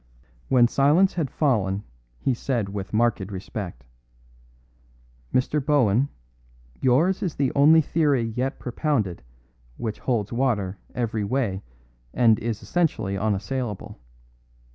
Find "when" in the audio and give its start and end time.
0.49-0.67